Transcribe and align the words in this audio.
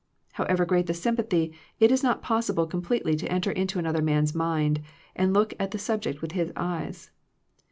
However 0.31 0.65
great 0.65 0.87
the 0.87 0.95
sympathy, 0.95 1.53
it 1.79 1.91
is 1.91 2.01
not 2.01 2.23
possible 2.23 2.65
completely 2.65 3.15
to 3.17 3.31
enter 3.31 3.51
into 3.51 3.77
another 3.77 4.01
man's 4.01 4.33
mind, 4.33 4.81
and 5.15 5.31
look 5.31 5.53
at 5.59 5.75
a 5.75 5.77
subject 5.77 6.23
with 6.23 6.31
his 6.31 6.51
eyes. 6.55 7.11